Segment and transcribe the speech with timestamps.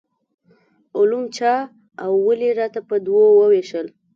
[0.97, 1.53] علوم چا
[2.03, 3.87] او ولې راته په دوو وویشل.